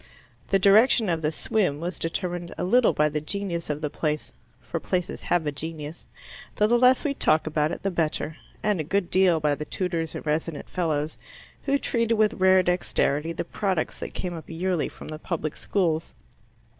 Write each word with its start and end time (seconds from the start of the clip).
The 0.47 0.57
direction 0.57 1.09
of 1.09 1.21
the 1.21 1.31
swim 1.31 1.79
was 1.79 1.99
determined 1.99 2.55
a 2.57 2.63
little 2.63 2.91
by 2.91 3.07
the 3.07 3.21
genius 3.21 3.69
of 3.69 3.81
the 3.81 3.89
place 3.91 4.33
for 4.59 4.79
places 4.79 5.21
have 5.21 5.45
a 5.45 5.51
genius, 5.51 6.07
though 6.55 6.65
the 6.65 6.79
less 6.79 7.03
we 7.03 7.13
talk 7.13 7.45
about 7.45 7.71
it 7.71 7.83
the 7.83 7.91
better 7.91 8.35
and 8.63 8.79
a 8.79 8.83
good 8.83 9.11
deal 9.11 9.39
by 9.39 9.53
the 9.53 9.63
tutors 9.63 10.15
and 10.15 10.25
resident 10.25 10.67
fellows, 10.67 11.19
who 11.65 11.77
treated 11.77 12.15
with 12.15 12.33
rare 12.41 12.63
dexterity 12.63 13.31
the 13.31 13.45
products 13.45 13.99
that 13.99 14.15
came 14.15 14.33
up 14.33 14.49
yearly 14.49 14.89
from 14.89 15.07
the 15.09 15.19
public 15.19 15.55
schools. 15.55 16.15